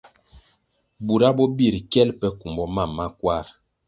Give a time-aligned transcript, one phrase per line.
[1.05, 3.47] Bura bo birʼ kyel pe kumbo mam ma kwarʼ.